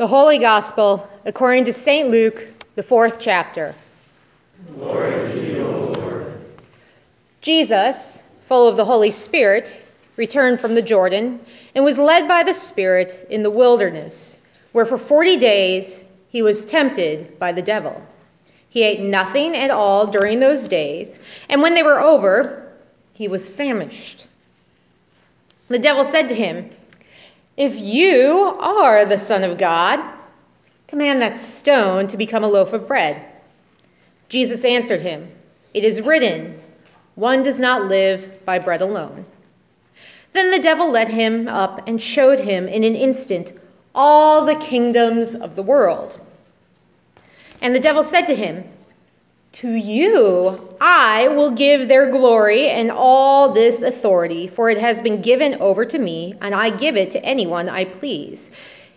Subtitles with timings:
[0.00, 2.08] The Holy Gospel according to St.
[2.08, 3.74] Luke, the fourth chapter.
[4.74, 6.40] Glory to you, Lord.
[7.42, 9.84] Jesus, full of the Holy Spirit,
[10.16, 11.38] returned from the Jordan
[11.74, 14.38] and was led by the Spirit in the wilderness,
[14.72, 18.02] where for forty days he was tempted by the devil.
[18.70, 21.18] He ate nothing at all during those days,
[21.50, 22.72] and when they were over,
[23.12, 24.28] he was famished.
[25.68, 26.70] The devil said to him,
[27.60, 30.00] If you are the Son of God,
[30.88, 33.22] command that stone to become a loaf of bread.
[34.30, 35.30] Jesus answered him,
[35.74, 36.58] It is written,
[37.16, 39.26] One does not live by bread alone.
[40.32, 43.52] Then the devil led him up and showed him in an instant
[43.94, 46.18] all the kingdoms of the world.
[47.60, 48.64] And the devil said to him,
[49.52, 55.20] To you I will give their glory and all this authority, for it has been
[55.20, 58.50] given over to me, and I give it to anyone I please.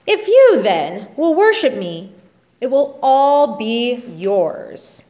[0.08, 2.12] If you then will worship me,
[2.62, 5.04] it will all be yours.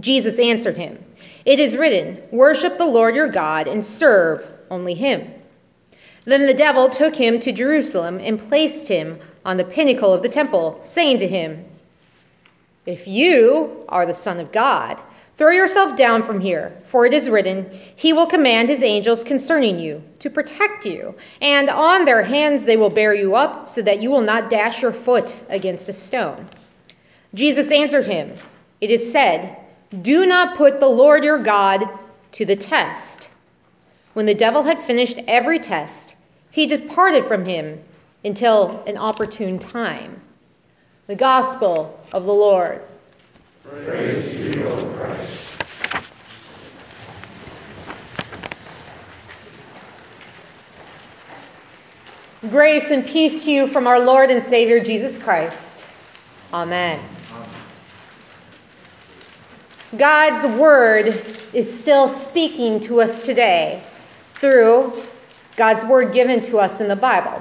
[0.00, 0.98] Jesus answered him,
[1.44, 5.32] It is written, Worship the Lord your God and serve only him.
[6.24, 10.28] Then the devil took him to Jerusalem and placed him on the pinnacle of the
[10.28, 11.64] temple, saying to him,
[12.86, 15.00] if you are the Son of God,
[15.40, 17.64] throw yourself down from here, for it is written,
[17.96, 22.76] He will command His angels concerning you to protect you, and on their hands they
[22.76, 26.44] will bear you up, so that you will not dash your foot against a stone.
[27.32, 28.30] Jesus answered him,
[28.82, 29.56] It is said,
[30.02, 31.88] Do not put the Lord your God
[32.32, 33.30] to the test.
[34.12, 36.16] When the devil had finished every test,
[36.50, 37.82] he departed from him
[38.26, 40.20] until an opportune time.
[41.06, 42.82] The gospel of the Lord.
[43.70, 45.62] Praise to you, O Christ.
[52.50, 55.84] Grace and peace to you from our Lord and Savior Jesus Christ.
[56.52, 56.98] Amen.
[59.96, 63.84] God's word is still speaking to us today
[64.34, 65.00] through
[65.54, 67.40] God's word given to us in the Bible.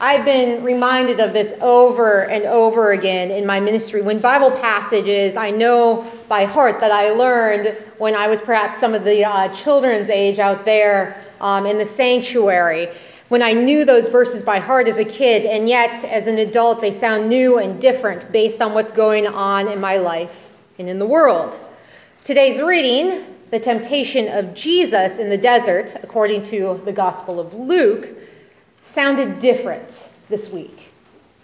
[0.00, 4.02] I've been reminded of this over and over again in my ministry.
[4.02, 7.68] When Bible passages I know by heart that I learned
[7.98, 11.86] when I was perhaps some of the uh, children's age out there um, in the
[11.86, 12.88] sanctuary,
[13.28, 16.80] when I knew those verses by heart as a kid, and yet as an adult
[16.80, 20.98] they sound new and different based on what's going on in my life and in
[20.98, 21.56] the world.
[22.24, 28.08] Today's reading, the temptation of Jesus in the desert, according to the Gospel of Luke,
[28.94, 30.92] sounded different this week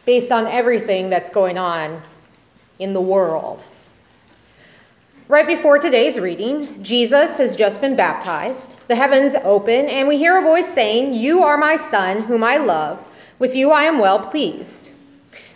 [0.06, 2.00] based on everything that's going on
[2.78, 3.65] in the world.
[5.27, 8.75] Right before today's reading, Jesus has just been baptized.
[8.87, 12.56] The heavens open, and we hear a voice saying, You are my son, whom I
[12.56, 13.05] love.
[13.41, 14.93] With you I am well pleased.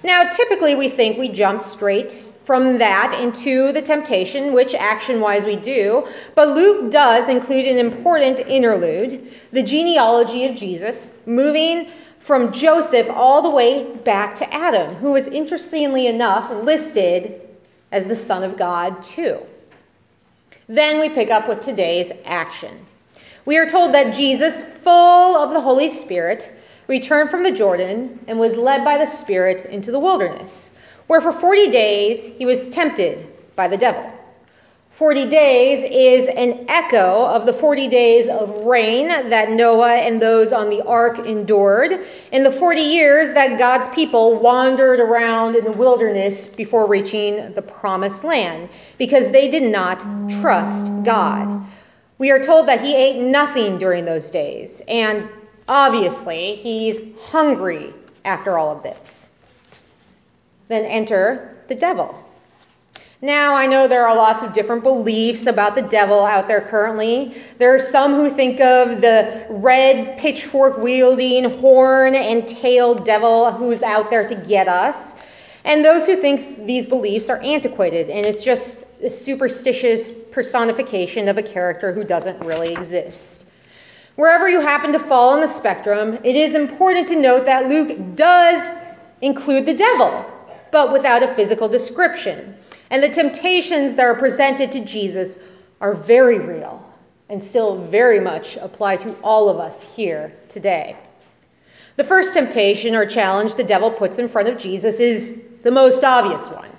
[0.02, 5.44] Now, typically we think we jump straight from that into the temptation, which action wise
[5.44, 11.88] we do, but Luke does include an important interlude the genealogy of Jesus, moving
[12.18, 17.40] from Joseph all the way back to Adam, who was interestingly enough listed
[17.92, 19.38] as the Son of God, too.
[20.66, 22.84] Then we pick up with today's action.
[23.44, 26.50] We are told that Jesus, full of the Holy Spirit,
[26.88, 30.73] returned from the Jordan and was led by the Spirit into the wilderness,
[31.06, 33.26] where for 40 days he was tempted
[33.56, 34.10] by the devil.
[34.90, 40.52] 40 days is an echo of the 40 days of rain that Noah and those
[40.52, 41.98] on the ark endured,
[42.30, 47.62] and the 40 years that God's people wandered around in the wilderness before reaching the
[47.62, 49.98] promised land, because they did not
[50.40, 51.66] trust God.
[52.18, 55.28] We are told that he ate nothing during those days, and
[55.66, 57.92] obviously he's hungry
[58.24, 59.32] after all of this.
[60.68, 62.24] Then enter the devil.
[63.24, 67.34] Now, I know there are lots of different beliefs about the devil out there currently.
[67.56, 73.82] There are some who think of the red pitchfork wielding, horn and tailed devil who's
[73.82, 75.14] out there to get us.
[75.64, 81.38] And those who think these beliefs are antiquated and it's just a superstitious personification of
[81.38, 83.46] a character who doesn't really exist.
[84.16, 87.98] Wherever you happen to fall on the spectrum, it is important to note that Luke
[88.14, 88.70] does
[89.22, 90.24] include the devil,
[90.74, 92.52] but without a physical description.
[92.90, 95.38] And the temptations that are presented to Jesus
[95.80, 96.84] are very real
[97.28, 100.96] and still very much apply to all of us here today.
[101.94, 106.02] The first temptation or challenge the devil puts in front of Jesus is the most
[106.02, 106.70] obvious one.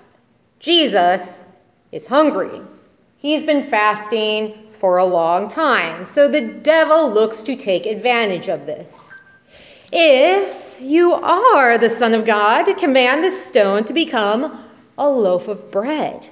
[0.59, 1.45] Jesus
[1.93, 2.59] is hungry.
[3.15, 8.65] He's been fasting for a long time, so the devil looks to take advantage of
[8.65, 9.14] this.
[9.97, 14.61] If you are the Son of God, command this stone to become
[14.97, 16.27] a loaf of bread.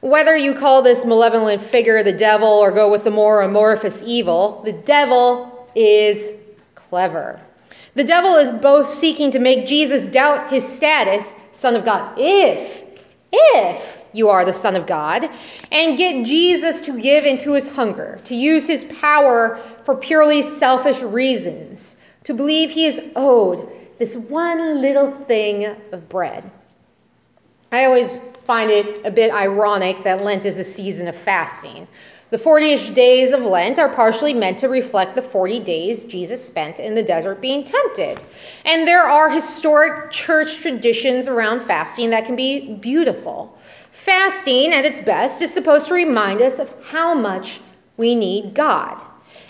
[0.00, 4.62] Whether you call this malevolent figure the devil or go with the more amorphous evil,
[4.64, 6.32] the devil is
[6.74, 7.40] clever.
[7.94, 12.84] The devil is both seeking to make Jesus doubt his status, Son of God, if,
[13.30, 15.30] if you are the Son of God,
[15.70, 21.00] and get Jesus to give into his hunger, to use his power for purely selfish
[21.00, 21.95] reasons,
[22.26, 23.70] to believe he is owed
[24.00, 26.50] this one little thing of bread.
[27.70, 31.86] I always find it a bit ironic that Lent is a season of fasting.
[32.30, 36.44] The 40 ish days of Lent are partially meant to reflect the 40 days Jesus
[36.44, 38.24] spent in the desert being tempted.
[38.64, 43.56] And there are historic church traditions around fasting that can be beautiful.
[43.92, 47.60] Fasting, at its best, is supposed to remind us of how much
[47.96, 49.00] we need God.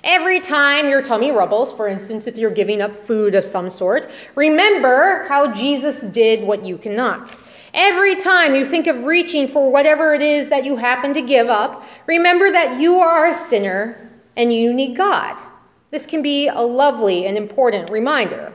[0.04, 4.08] Every time your tummy rumbles, for instance, if you're giving up food of some sort,
[4.34, 7.34] remember how Jesus did what you cannot.
[7.74, 11.48] Every time you think of reaching for whatever it is that you happen to give
[11.48, 15.40] up, remember that you are a sinner and you need God.
[15.90, 18.52] This can be a lovely and important reminder.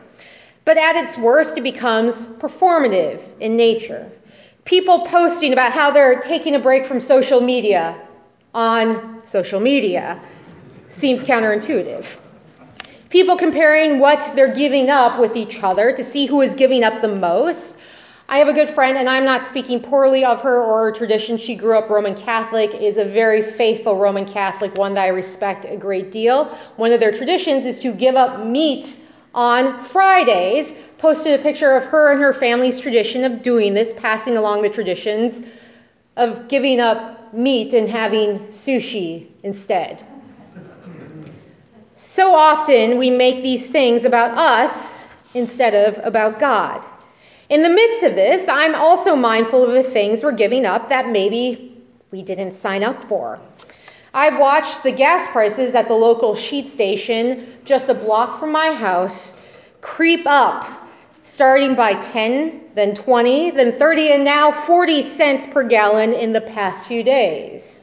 [0.66, 4.10] But at its worst, it becomes performative in nature.
[4.66, 8.00] People posting about how they're taking a break from social media
[8.54, 10.22] on social media
[10.92, 12.18] seems counterintuitive.
[13.10, 17.02] People comparing what they're giving up with each other to see who is giving up
[17.02, 17.78] the most
[18.32, 21.38] I have a good friend, and I'm not speaking poorly of her or her tradition.
[21.38, 25.66] She grew up Roman Catholic, is a very faithful Roman Catholic, one that I respect
[25.66, 26.46] a great deal.
[26.78, 28.98] One of their traditions is to give up meat
[29.36, 30.74] on Fridays.
[30.98, 34.70] Posted a picture of her and her family's tradition of doing this, passing along the
[34.70, 35.44] traditions
[36.16, 40.06] of giving up meat and having sushi instead.
[42.04, 45.06] So often we make these things about us
[45.36, 46.84] instead of about God.
[47.50, 51.10] In the midst of this, I'm also mindful of the things we're giving up that
[51.10, 53.40] maybe we didn't sign up for.
[54.16, 58.74] I've watched the gas prices at the local Sheetz station just a block from my
[58.74, 59.40] house
[59.82, 60.90] creep up,
[61.22, 66.42] starting by 10, then 20, then 30, and now 40 cents per gallon in the
[66.42, 67.81] past few days.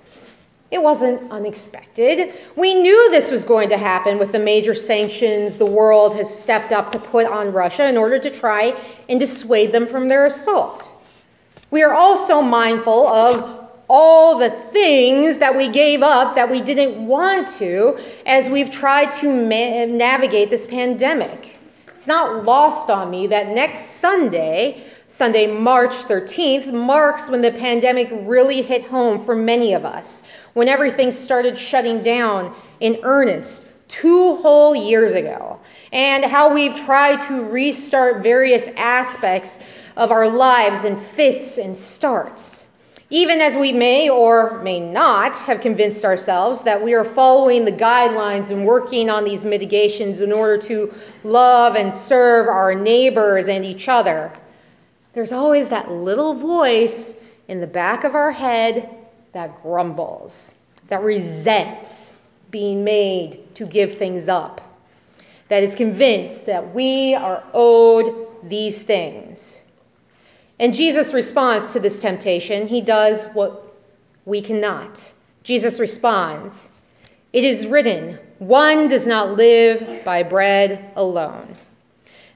[0.71, 2.35] It wasn't unexpected.
[2.55, 6.73] We knew this was going to happen with the major sanctions the world has stepped
[6.73, 8.75] up to put on Russia in order to try
[9.09, 10.87] and dissuade them from their assault.
[11.71, 17.07] We are also mindful of all the things that we gave up that we didn't
[17.07, 21.57] want to as we've tried to ma- navigate this pandemic.
[21.97, 28.11] It's not lost on me that next Sunday, Sunday, March 13th, marks when the pandemic
[28.13, 30.25] really hit home for many of us
[30.55, 35.59] when everything started shutting down in earnest two whole years ago,
[35.93, 39.59] and how we've tried to restart various aspects
[39.97, 42.67] of our lives in fits and starts.
[43.11, 47.73] Even as we may or may not have convinced ourselves that we are following the
[47.73, 50.93] guidelines and working on these mitigations in order to
[51.25, 54.31] love and serve our neighbors and each other,
[55.15, 57.17] there's always that little voice
[57.49, 58.98] in the back of our head
[59.33, 60.55] that grumbles,
[60.89, 62.13] that resents
[62.51, 64.61] being made to give things up,
[65.49, 69.65] that is convinced that we are owed these things.
[70.59, 72.67] And Jesus responds to this temptation.
[72.67, 73.77] He does what
[74.25, 75.13] we cannot.
[75.43, 76.71] Jesus responds,
[77.33, 81.55] It is written, one does not live by bread alone.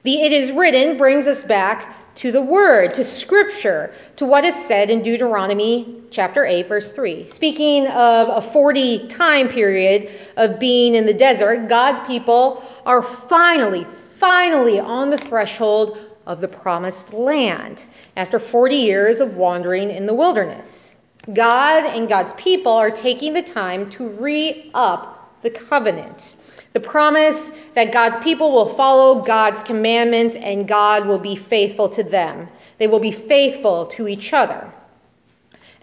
[0.03, 4.55] The it is written brings us back to the word, to scripture, to what is
[4.55, 7.27] said in Deuteronomy chapter 8, verse 3.
[7.27, 13.85] Speaking of a 40 time period of being in the desert, God's people are finally,
[14.17, 20.13] finally on the threshold of the promised land after 40 years of wandering in the
[20.13, 20.97] wilderness.
[21.33, 25.12] God and God's people are taking the time to re up
[25.43, 26.35] the covenant.
[26.73, 32.03] The promise that God's people will follow God's commandments and God will be faithful to
[32.03, 32.49] them.
[32.79, 34.73] They will be faithful to each other.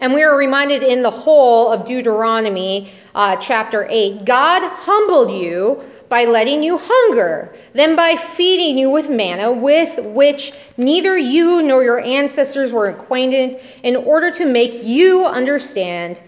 [0.01, 5.81] And we are reminded in the whole of Deuteronomy uh, chapter 8 God humbled you
[6.09, 11.83] by letting you hunger, then by feeding you with manna, with which neither you nor
[11.83, 16.21] your ancestors were acquainted, in order to make you understand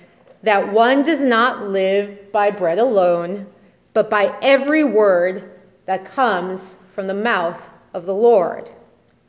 [0.44, 3.48] that one does not live by bread alone
[3.94, 5.52] but by every word
[5.86, 8.70] that comes from the mouth of the Lord.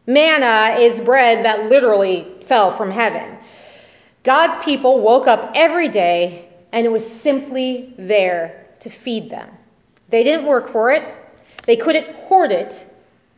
[0.06, 3.38] Manna is bread that literally fell from heaven.
[4.22, 9.48] God's people woke up every day and it was simply there to feed them.
[10.08, 11.02] They didn't work for it,
[11.64, 12.86] they couldn't hoard it,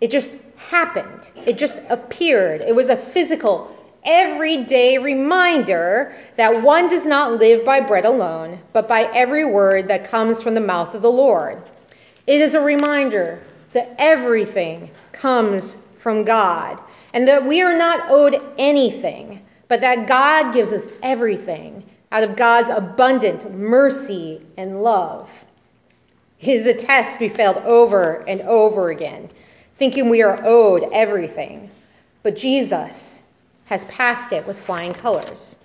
[0.01, 1.31] It just happened.
[1.47, 2.61] It just appeared.
[2.61, 3.76] It was a physical,
[4.07, 10.09] everyday reminder that one does not live by bread alone, but by every word that
[10.09, 11.61] comes from the mouth of the Lord.
[12.27, 13.41] It is a reminder
[13.73, 16.81] that everything comes from God
[17.13, 21.83] and that we are not owed anything, but that God gives us everything
[22.13, 25.29] out of God's abundant mercy and love.
[26.41, 29.29] It is a test we failed over and over again,
[29.79, 31.71] thinking we are owed everything.
[32.23, 33.16] But Jesus
[33.67, 35.57] has passed it with flying colors.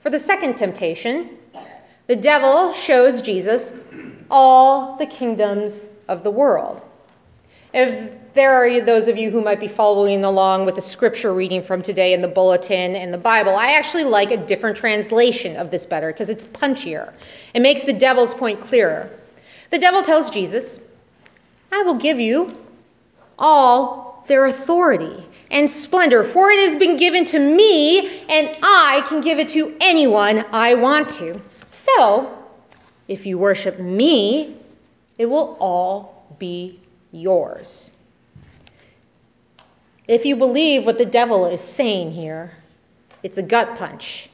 [0.00, 1.30] For the second temptation,
[2.06, 3.74] the devil shows Jesus
[4.30, 6.80] all the kingdoms of the world.
[7.72, 11.62] If there are those of you who might be following along with a scripture reading
[11.62, 15.70] from today in the bulletin and the Bible, I actually like a different translation of
[15.70, 17.12] this better because it's punchier.
[17.54, 19.10] It makes the devil's point clearer.
[19.70, 20.80] The devil tells Jesus,
[21.72, 22.56] I will give you
[23.38, 29.20] all their authority and splendor, for it has been given to me, and I can
[29.20, 31.40] give it to anyone I want to.
[31.70, 32.44] So,
[33.08, 34.56] if you worship me,
[35.18, 36.80] it will all be
[37.12, 37.90] yours.
[40.08, 42.52] If you believe what the devil is saying here,
[43.22, 44.28] it's a gut punch.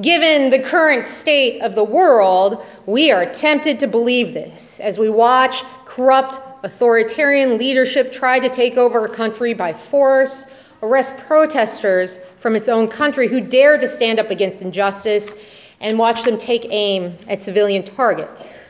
[0.00, 5.08] Given the current state of the world, we are tempted to believe this as we
[5.08, 10.46] watch corrupt authoritarian leadership tried to take over a country by force,
[10.82, 15.34] arrest protesters from its own country who dared to stand up against injustice,
[15.80, 18.64] and watch them take aim at civilian targets.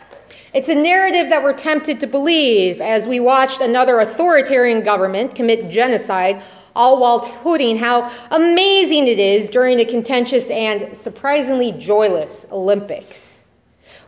[0.55, 5.71] It's a narrative that we're tempted to believe as we watched another authoritarian government commit
[5.71, 6.43] genocide,
[6.75, 13.36] all while touting how amazing it is during a contentious and surprisingly joyless Olympics.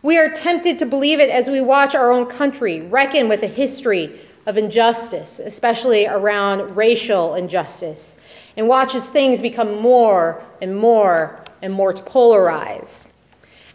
[0.01, 3.47] We are tempted to believe it as we watch our own country reckon with a
[3.47, 8.17] history of injustice, especially around racial injustice,
[8.55, 13.09] and watch as things become more and more and more polarized.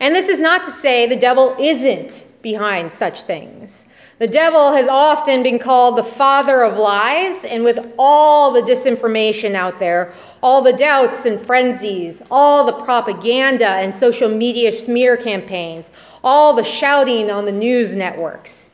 [0.01, 3.87] And this is not to say the devil isn't behind such things.
[4.19, 9.55] The devil has often been called the father of lies, and with all the disinformation
[9.55, 15.91] out there, all the doubts and frenzies, all the propaganda and social media smear campaigns,
[16.25, 18.71] all the shouting on the news networks,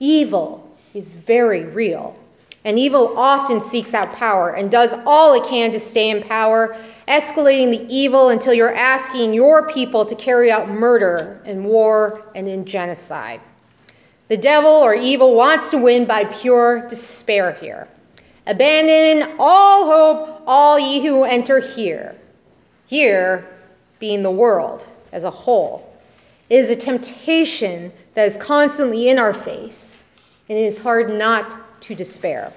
[0.00, 2.18] evil is very real.
[2.64, 6.76] And evil often seeks out power and does all it can to stay in power,
[7.06, 12.48] escalating the evil until you're asking your people to carry out murder and war and
[12.48, 13.40] in genocide.
[14.28, 17.86] The devil or evil wants to win by pure despair here.
[18.46, 22.16] Abandon all hope, all ye who enter here.
[22.86, 23.46] Here
[23.98, 25.87] being the world as a whole.
[26.50, 30.04] Is a temptation that is constantly in our face,
[30.48, 32.52] and it is hard not to despair.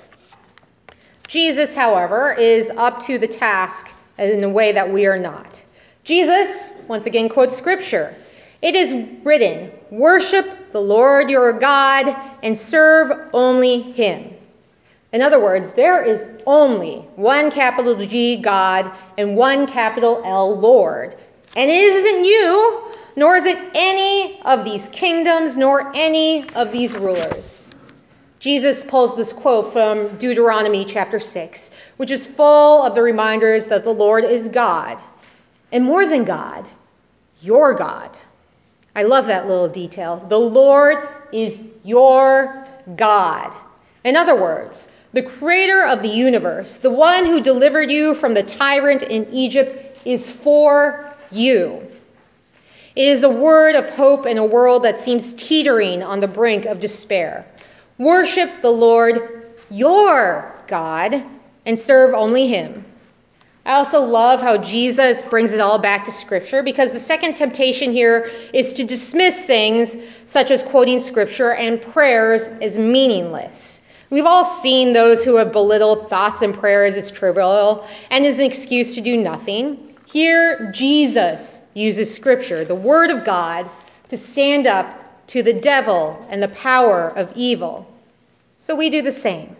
[1.27, 5.63] Jesus, however, is up to the task in a way that we are not.
[6.03, 8.13] Jesus, once again, quotes scripture.
[8.61, 8.93] It is
[9.23, 14.33] written, Worship the Lord your God and serve only him.
[15.13, 21.15] In other words, there is only one capital G God and one capital L Lord.
[21.55, 26.95] And it isn't you, nor is it any of these kingdoms, nor any of these
[26.95, 27.67] rulers.
[28.39, 33.83] Jesus pulls this quote from Deuteronomy chapter 6, which is full of the reminders that
[33.83, 34.97] the Lord is God.
[35.71, 36.67] And more than God,
[37.41, 38.17] your God.
[38.95, 40.25] I love that little detail.
[40.27, 42.65] The Lord is your
[42.95, 43.53] God.
[44.03, 48.43] In other words, the creator of the universe, the one who delivered you from the
[48.43, 51.90] tyrant in Egypt, is for you.
[52.95, 56.65] It is a word of hope in a world that seems teetering on the brink
[56.65, 57.45] of despair.
[57.97, 61.23] Worship the Lord your God
[61.65, 62.83] and serve only Him.
[63.65, 67.91] I also love how Jesus brings it all back to Scripture because the second temptation
[67.91, 69.95] here is to dismiss things
[70.25, 73.81] such as quoting Scripture and prayers as meaningless.
[74.09, 78.45] We've all seen those who have belittled thoughts and prayers as trivial and as an
[78.45, 79.90] excuse to do nothing.
[80.11, 83.69] Here, Jesus uses Scripture, the Word of God,
[84.09, 87.87] to stand up to the devil and the power of evil.
[88.59, 89.55] So we do the same.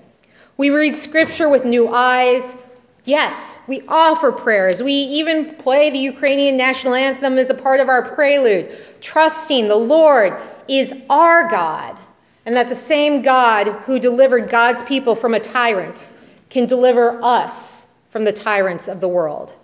[0.58, 2.58] We read scripture with new eyes.
[3.06, 4.84] Yes, we offer prayers.
[4.84, 9.76] We even play the Ukrainian national anthem as a part of our prelude, trusting the
[9.76, 10.36] Lord
[10.68, 11.98] is our God,
[12.46, 16.10] and that the same God who delivered God's people from a tyrant
[16.50, 19.56] can deliver us from the tyrants of the world.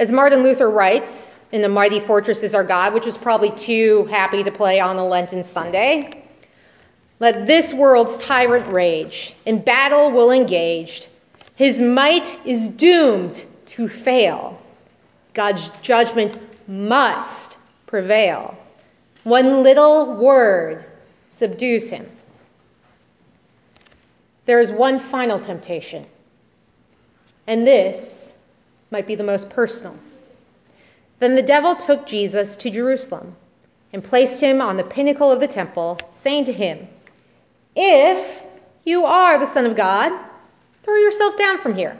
[0.00, 4.06] As Martin Luther writes in The Mighty Fortress is Our God, which is probably too
[4.06, 6.24] happy to play on a Lenten Sunday,
[7.18, 11.08] Let this world's tyrant rage, in battle will engaged.
[11.54, 14.58] His might is doomed to fail.
[15.34, 18.56] God's judgment must prevail.
[19.24, 20.82] One little word
[21.28, 22.10] subdues him.
[24.46, 26.06] There is one final temptation,
[27.46, 28.29] and this
[28.90, 29.96] might be the most personal.
[31.20, 33.36] Then the devil took Jesus to Jerusalem
[33.92, 36.88] and placed him on the pinnacle of the temple, saying to him,
[37.76, 38.42] If
[38.84, 40.18] you are the Son of God,
[40.82, 41.98] throw yourself down from here.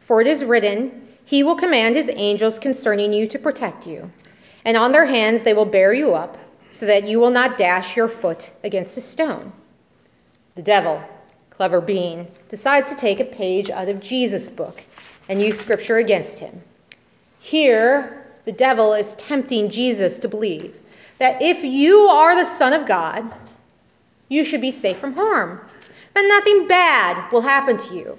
[0.00, 4.12] For it is written, He will command His angels concerning you to protect you,
[4.64, 6.36] and on their hands they will bear you up,
[6.70, 9.52] so that you will not dash your foot against a stone.
[10.56, 11.02] The devil,
[11.50, 14.84] clever being, decides to take a page out of Jesus' book
[15.28, 16.60] and use scripture against him.
[17.40, 20.74] Here, the devil is tempting Jesus to believe
[21.18, 23.24] that if you are the Son of God,
[24.28, 25.60] you should be safe from harm,
[26.14, 28.18] that nothing bad will happen to you.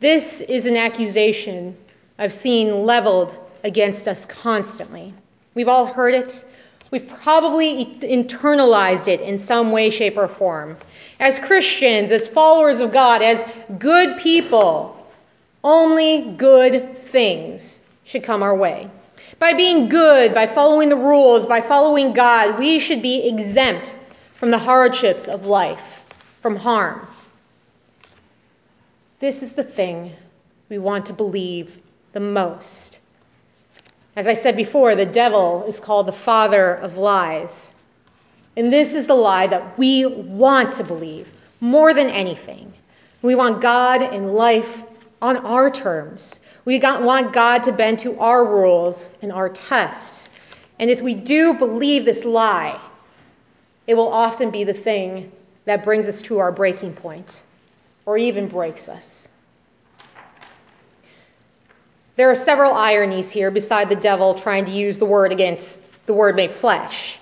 [0.00, 1.76] This is an accusation
[2.18, 5.12] I've seen leveled against us constantly.
[5.54, 6.44] We've all heard it.
[6.90, 10.76] We've probably internalized it in some way, shape, or form.
[11.20, 13.44] As Christians, as followers of God, as
[13.78, 14.96] good people,
[15.62, 18.90] only good things should come our way.
[19.38, 23.96] By being good, by following the rules, by following God, we should be exempt
[24.34, 26.04] from the hardships of life,
[26.40, 27.06] from harm.
[29.18, 30.12] This is the thing
[30.68, 31.78] we want to believe
[32.12, 33.00] the most.
[34.16, 37.72] As I said before, the devil is called the father of lies.
[38.56, 41.28] And this is the lie that we want to believe
[41.60, 42.72] more than anything.
[43.22, 44.84] We want God and life
[45.22, 46.40] on our terms.
[46.64, 50.30] We want God to bend to our rules and our tests.
[50.78, 52.80] And if we do believe this lie,
[53.86, 55.30] it will often be the thing
[55.64, 57.42] that brings us to our breaking point
[58.06, 59.28] or even breaks us.
[62.16, 66.12] There are several ironies here beside the devil trying to use the word against the
[66.12, 67.18] word made flesh.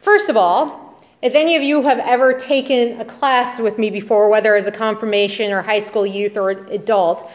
[0.00, 0.87] First of all,
[1.20, 4.72] if any of you have ever taken a class with me before, whether as a
[4.72, 7.28] confirmation or high school youth or adult,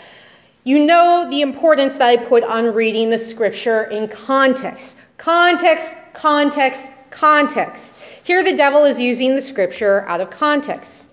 [0.63, 4.97] you know the importance that I put on reading the scripture in context.
[5.17, 7.95] Context, context, context.
[8.23, 11.11] Here the devil is using the scripture out of context.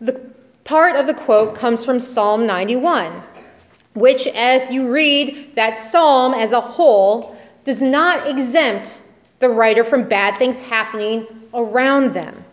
[0.00, 0.20] The
[0.64, 3.22] part of the quote comes from Psalm 91,
[3.94, 9.00] which, if you read that psalm as a whole, does not exempt
[9.38, 12.44] the writer from bad things happening around them.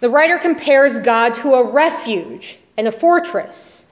[0.00, 3.86] The writer compares God to a refuge and a fortress.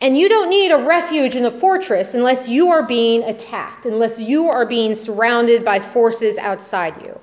[0.00, 4.18] And you don't need a refuge and a fortress unless you are being attacked, unless
[4.18, 7.18] you are being surrounded by forces outside you.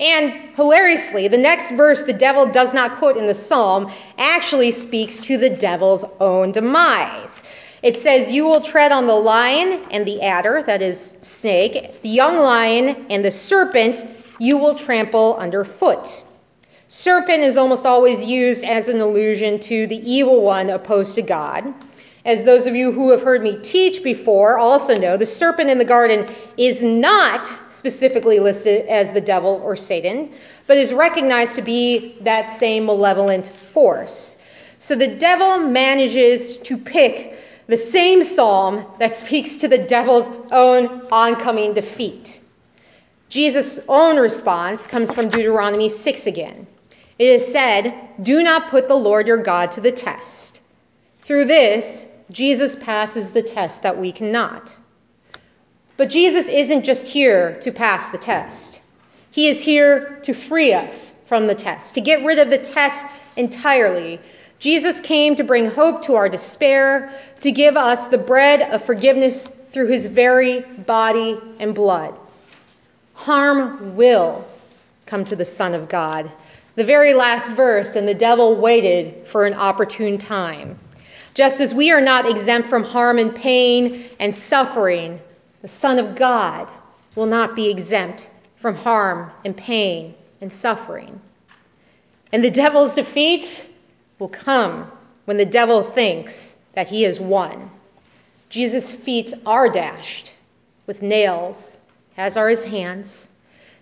[0.00, 5.20] And hilariously, the next verse the devil does not quote in the psalm actually speaks
[5.22, 7.42] to the devil's own demise.
[7.82, 12.08] It says, You will tread on the lion and the adder, that is, snake, the
[12.08, 14.06] young lion and the serpent
[14.38, 16.24] you will trample underfoot.
[16.88, 21.74] Serpent is almost always used as an allusion to the evil one opposed to God.
[22.24, 25.78] As those of you who have heard me teach before also know, the serpent in
[25.78, 30.32] the garden is not specifically listed as the devil or Satan,
[30.66, 34.38] but is recognized to be that same malevolent force.
[34.78, 41.06] So the devil manages to pick the same psalm that speaks to the devil's own
[41.10, 42.40] oncoming defeat.
[43.28, 46.66] Jesus' own response comes from Deuteronomy 6 again.
[47.18, 50.60] It is said, Do not put the Lord your God to the test.
[51.20, 54.76] Through this, Jesus passes the test that we cannot.
[55.98, 58.80] But Jesus isn't just here to pass the test.
[59.30, 63.06] He is here to free us from the test, to get rid of the test
[63.36, 64.20] entirely.
[64.58, 69.48] Jesus came to bring hope to our despair, to give us the bread of forgiveness
[69.48, 72.18] through his very body and blood.
[73.18, 74.46] Harm will
[75.06, 76.30] come to the Son of God.
[76.76, 80.78] The very last verse, and the devil waited for an opportune time.
[81.34, 85.18] Just as we are not exempt from harm and pain and suffering,
[85.62, 86.70] the Son of God
[87.16, 91.20] will not be exempt from harm and pain and suffering.
[92.30, 93.68] And the devil's defeat
[94.20, 94.88] will come
[95.24, 97.68] when the devil thinks that he has won.
[98.48, 100.36] Jesus' feet are dashed
[100.86, 101.80] with nails,
[102.18, 103.30] as are his hands.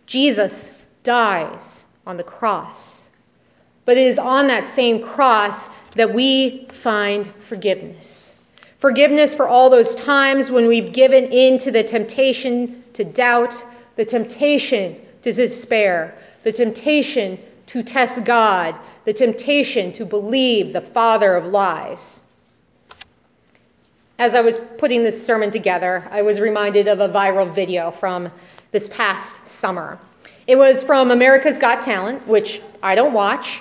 [0.07, 0.70] Jesus
[1.03, 3.11] dies on the cross.
[3.87, 8.35] But it is on that same cross that we find forgiveness.
[8.79, 13.64] Forgiveness for all those times when we've given in to the temptation to doubt,
[13.96, 21.35] the temptation to despair, the temptation to test God, the temptation to believe the father
[21.35, 22.20] of lies.
[24.18, 28.33] As I was putting this sermon together, I was reminded of a viral video from
[28.72, 29.98] this past summer.
[30.46, 33.61] It was from America's Got Talent, which I don't watch,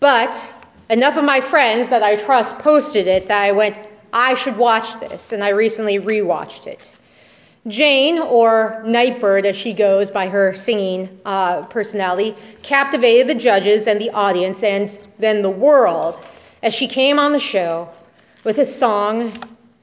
[0.00, 0.52] but
[0.90, 3.78] enough of my friends that I trust posted it that I went,
[4.12, 6.92] I should watch this, and I recently rewatched it.
[7.68, 14.00] Jane, or Nightbirde as she goes by her singing uh, personality, captivated the judges and
[14.00, 16.20] the audience and then the world
[16.64, 17.88] as she came on the show
[18.42, 19.32] with a song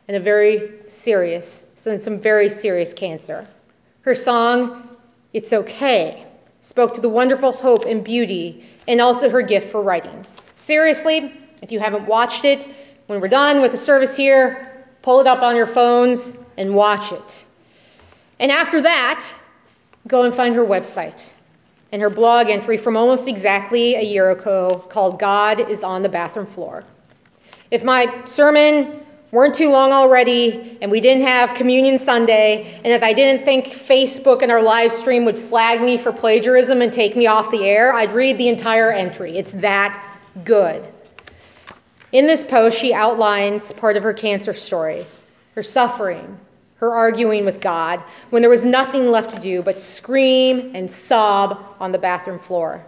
[0.07, 3.45] and a very serious, some very serious cancer.
[4.01, 4.87] Her song,
[5.33, 6.25] It's Okay,
[6.61, 10.25] spoke to the wonderful hope and beauty and also her gift for writing.
[10.55, 12.67] Seriously, if you haven't watched it,
[13.07, 17.11] when we're done with the service here, pull it up on your phones and watch
[17.11, 17.45] it.
[18.39, 19.25] And after that,
[20.07, 21.33] go and find her website
[21.91, 26.09] and her blog entry from almost exactly a year ago called God is on the
[26.09, 26.83] Bathroom Floor.
[27.71, 33.03] If my sermon weren't too long already and we didn't have Communion Sunday, and if
[33.03, 37.15] I didn't think Facebook and our live stream would flag me for plagiarism and take
[37.15, 39.37] me off the air, I'd read the entire entry.
[39.37, 40.01] It's that
[40.43, 40.87] good.
[42.11, 45.05] In this post, she outlines part of her cancer story,
[45.55, 46.39] her suffering,
[46.77, 51.75] her arguing with God when there was nothing left to do but scream and sob
[51.79, 52.85] on the bathroom floor.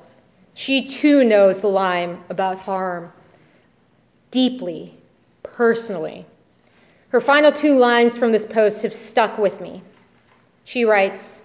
[0.54, 3.12] She too knows the Lyme about harm
[4.32, 4.97] deeply,
[5.58, 6.24] personally.
[7.10, 9.82] Her final two lines from this post have stuck with me.
[10.66, 11.42] She writes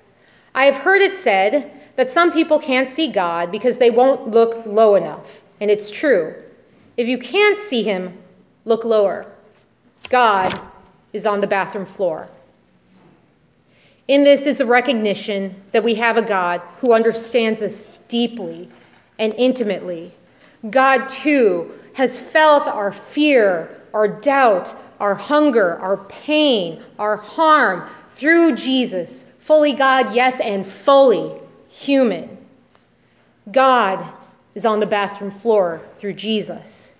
[0.54, 4.66] I have heard it said that some people can't see God because they won't look
[4.66, 6.34] low enough, and it's true.
[6.98, 8.12] If you can't see Him,
[8.66, 9.24] look lower.
[10.10, 10.60] God
[11.14, 12.28] is on the bathroom floor.
[14.08, 18.68] In this is a recognition that we have a God who understands us deeply
[19.18, 20.12] and intimately.
[20.68, 28.56] God, too, has felt our fear, our doubt, our hunger, our pain, our harm through
[28.56, 31.32] Jesus, fully God, yes, and fully
[31.68, 32.38] human.
[33.50, 34.06] God
[34.54, 36.94] is on the bathroom floor through Jesus.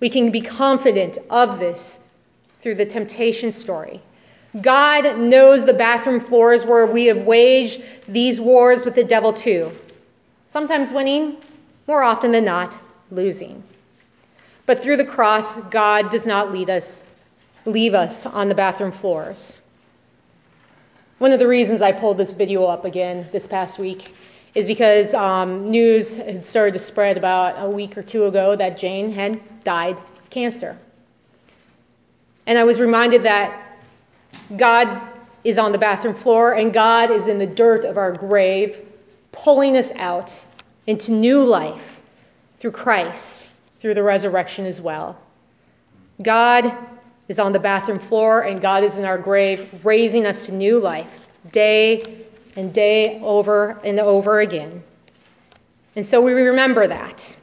[0.00, 2.00] We can be confident of this
[2.58, 4.00] through the temptation story.
[4.60, 9.70] God knows the bathroom floors where we have waged these wars with the devil too.
[10.48, 11.36] Sometimes winning,
[11.86, 12.78] more often than not,
[13.10, 13.62] losing.
[14.68, 17.06] But through the cross, God does not lead us,
[17.64, 19.60] leave us on the bathroom floors.
[21.16, 24.14] One of the reasons I pulled this video up again this past week
[24.54, 28.76] is because um, news had started to spread about a week or two ago that
[28.76, 30.76] Jane had died of cancer.
[32.46, 33.78] And I was reminded that
[34.58, 35.00] God
[35.44, 38.76] is on the bathroom floor and God is in the dirt of our grave,
[39.32, 40.44] pulling us out
[40.86, 42.02] into new life
[42.58, 43.47] through Christ,
[43.80, 45.18] through the resurrection as well.
[46.22, 46.72] God
[47.28, 50.78] is on the bathroom floor and God is in our grave, raising us to new
[50.78, 52.24] life day
[52.56, 54.82] and day over and over again.
[55.96, 57.36] And so we remember that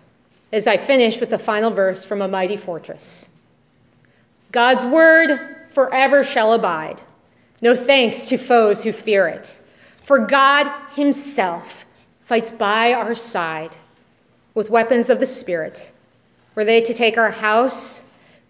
[0.51, 3.29] as I finish with the final verse from A Mighty Fortress.
[4.51, 7.01] God's word forever shall abide.
[7.61, 9.61] No thanks to foes who fear it.
[10.03, 11.85] For God Himself
[12.21, 13.75] fights by our side
[14.53, 15.91] with weapons of the Spirit.
[16.55, 18.03] Were they to take our house,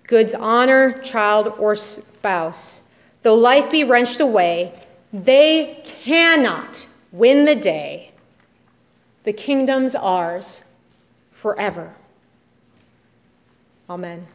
[0.08, 2.82] goods, honor, child, or spouse,
[3.24, 4.74] though life be wrenched away,
[5.12, 8.12] they cannot win the day.
[9.24, 10.63] The kingdom's ours
[11.32, 11.94] forever.
[13.89, 14.28] Amen.